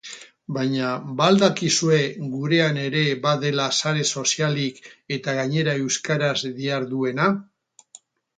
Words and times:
Baina 0.55 0.91
ba 1.17 1.25
al 1.31 1.35
dakizue 1.43 1.99
gurean 2.31 2.79
ere 2.85 3.03
badela 3.25 3.67
sare 3.81 4.07
sozialik 4.21 4.81
eta 5.19 5.37
gainera 5.41 5.77
euskaraz 5.83 6.35
diharduena? 6.59 7.29